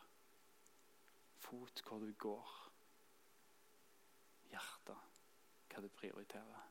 [1.38, 2.55] Fot, hvor du går.
[4.51, 4.96] Hjerte,
[5.70, 6.64] hva du prioriterer.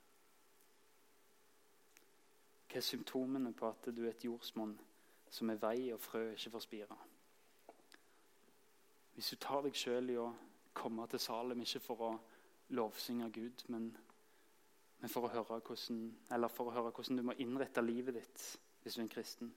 [2.68, 4.76] Hva er symptomene på at du er et jordsmonn
[5.32, 6.98] som er vei og frø ikke får spire?
[9.14, 10.28] Hvis du tar deg sjøl i å
[10.78, 12.12] komme til Salem ikke for å
[12.78, 13.88] lovsynge Gud, men
[15.02, 16.02] men for å høre hvordan,
[16.34, 18.46] eller for å høre hvordan du må innrette livet ditt
[18.82, 19.52] hvis du er en kristen.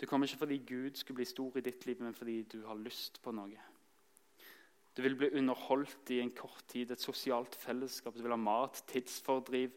[0.00, 2.80] Du kommer ikke fordi Gud skulle bli stor i ditt liv, men fordi du har
[2.80, 3.60] lyst på noe.
[4.94, 8.14] Du vil bli underholdt i en kort tid, et sosialt fellesskap.
[8.14, 9.74] Du vil ha mat, tidsfordriv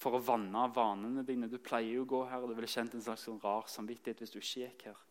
[0.00, 1.50] for å vanne vanene dine.
[1.50, 4.22] Du pleier jo å gå her, og du ville kjent en slags sånn rar samvittighet
[4.22, 5.04] hvis du ikke gikk her.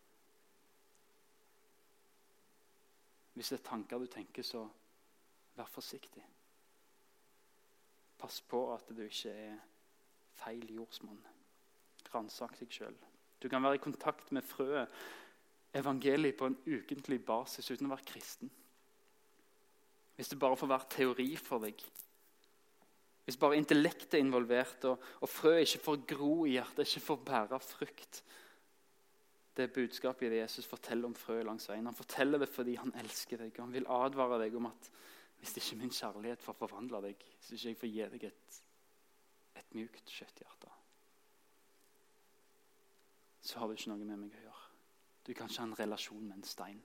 [3.35, 4.65] Hvis det er tanker du tenker, så
[5.55, 6.23] vær forsiktig.
[8.19, 9.57] Pass på at du ikke er
[10.39, 11.21] feil jordsmonn.
[12.13, 12.95] Ransak deg sjøl.
[13.39, 14.91] Du kan være i kontakt med frøet
[15.73, 18.51] evangeliet på en ukentlig basis uten å være kristen.
[20.17, 21.83] Hvis det bare får være teori for deg.
[23.23, 27.19] Hvis bare intellektet er involvert, og, og frøet ikke får gro i hjertet, ikke får
[27.27, 28.23] bære frukt.
[29.55, 31.85] Det budskapet Jesus forteller om frøet langs veien.
[31.85, 33.53] Han forteller det fordi han elsker deg.
[33.57, 34.89] og Han vil advare deg om at
[35.39, 38.61] hvis ikke min kjærlighet får forvandle deg, hvis ikke jeg får gi deg et,
[39.61, 40.71] et mjukt kjøtthjerte,
[43.41, 44.65] så har du ikke noe med meg å gjøre.
[45.25, 46.81] Du kan ikke ha en relasjon med en stein.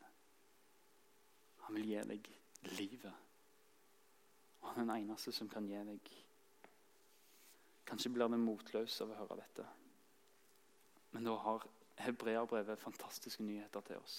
[1.67, 2.31] Han vil gi deg
[2.79, 3.23] livet.
[4.61, 6.13] Og han er den eneste som kan gi deg
[7.85, 9.65] Kanskje blir vi motløse av å høre dette.
[11.13, 11.67] Men da har
[12.01, 14.17] hebreerbrevet fantastiske nyheter til oss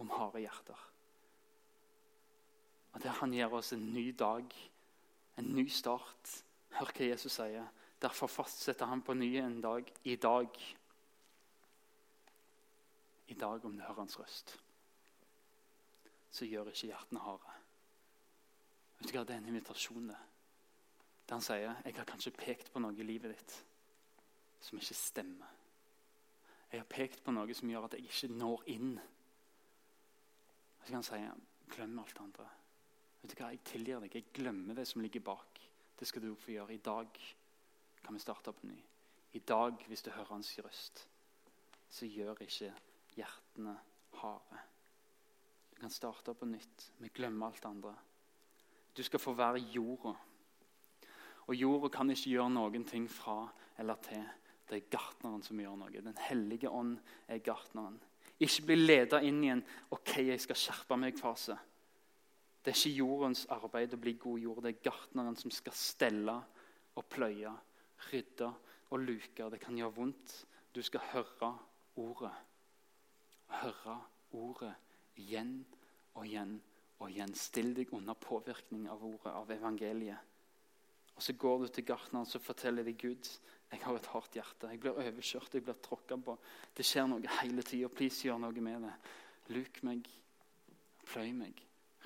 [0.00, 0.78] om harde hjerter.
[2.92, 4.44] Og der Han gir oss en ny dag,
[5.38, 6.44] en ny start.
[6.70, 7.68] Hør hva Jesus sier.
[8.02, 10.58] Derfor fastsetter han på ny en dag i dag
[13.32, 14.58] i dag om du hører hans røst,
[16.30, 17.54] så gjør ikke hjertene harde.
[18.98, 20.18] Vet du hva, Det er en invitasjon, det.
[21.28, 23.54] Der han sier jeg har kanskje pekt på noe i livet ditt
[24.62, 25.48] som ikke stemmer.
[26.72, 28.92] Jeg har pekt på noe som gjør at jeg ikke når inn.
[30.82, 31.22] Så kan han si
[31.72, 32.48] glem alt det andre.
[33.22, 34.14] Vet du hva, Jeg tilgir deg.
[34.14, 35.60] Jeg glemmer det som ligger bak.
[35.98, 36.74] Det skal du få gjøre.
[36.74, 37.20] I dag
[38.02, 38.78] kan vi starte på ny.
[39.32, 41.06] I dag, hvis du hører hans røst,
[41.88, 42.72] så gjør ikke
[43.16, 43.76] hjertene
[44.18, 44.58] harde.
[45.70, 46.90] Du kan starte på nytt.
[46.98, 47.94] Vi glemmer alt det andre.
[48.96, 50.14] Du skal få være jorda.
[51.46, 53.46] Og jorda kan ikke gjøre noen ting fra
[53.78, 54.24] eller til.
[54.68, 56.02] Det er gartneren som gjør noe.
[56.04, 56.96] Den hellige ånd
[57.28, 57.98] er gartneren.
[58.40, 61.56] Ikke bli leda inn i en 'OK, jeg skal skjerpe meg'-fase.
[62.62, 64.62] Det er ikke jordens arbeid å bli god jord.
[64.62, 66.36] Det er gartneren som skal stelle
[66.94, 67.50] og pløye,
[68.12, 68.48] rydde
[68.92, 69.50] og luke.
[69.50, 70.38] Det kan gjøre vondt.
[70.72, 71.52] Du skal høre
[72.00, 72.32] ordet
[73.60, 73.96] høre
[74.38, 74.74] ordet
[75.20, 75.56] igjen
[76.16, 76.58] og igjen
[77.00, 77.34] og igjen.
[77.36, 80.30] Still deg under påvirkning av ordet, av evangeliet.
[81.12, 83.28] Og Så går du til gartneren og forteller deg Gud
[83.72, 84.68] jeg har et hardt hjerte.
[84.68, 86.34] Jeg blir overkjørt, jeg blir tråkka på.
[86.76, 87.88] Det skjer noe hele tida.
[87.88, 88.92] Please, gjør noe med det.
[89.56, 90.08] Luk meg,
[91.08, 91.62] pløy meg,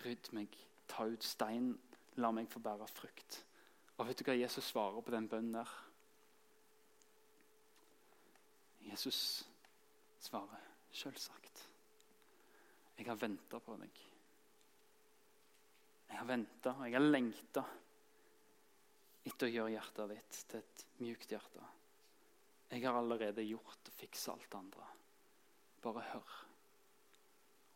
[0.06, 0.54] rydd meg,
[0.88, 1.74] ta ut stein.
[2.16, 3.42] La meg få bære frukt.
[3.98, 5.72] Og vet du hva Jesus svarer på den bønnen der?
[8.86, 9.18] Jesus
[10.22, 10.62] svarer
[10.96, 11.58] Selvsagt.
[12.96, 13.98] Jeg har venta på deg.
[16.08, 17.64] Jeg har venta, og jeg har lengta
[19.26, 21.68] etter å gjøre hjertet ditt til et mjukt hjerte.
[22.70, 24.88] Jeg har allerede gjort og fiksa alt det andre.
[25.84, 26.36] Bare hør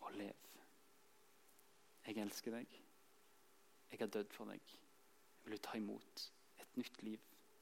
[0.07, 0.40] og lev.
[2.11, 2.73] Jeg elsker deg.
[3.91, 4.71] Jeg har dødd for deg.
[5.45, 6.23] Jeg vil ta imot
[6.59, 7.21] et nytt liv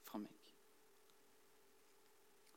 [0.09, 0.47] fra meg.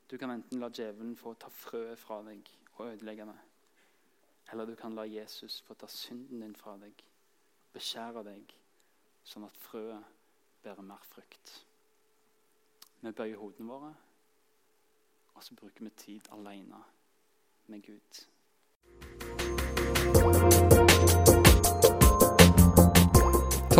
[0.08, 3.36] Du kan enten la djevelen få ta frøet fra deg og ødelegge det.
[4.54, 7.04] Eller du kan la Jesus få ta synden din fra deg,
[7.76, 8.56] beskjære deg,
[9.28, 10.16] sånn at frøet
[10.64, 11.58] bærer mer frukt.
[13.02, 13.94] Vi bøyer hodene våre,
[15.36, 16.84] og så bruker vi tid alene
[17.68, 19.41] med Gud.